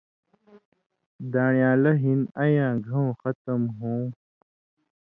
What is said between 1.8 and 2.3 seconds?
ہِن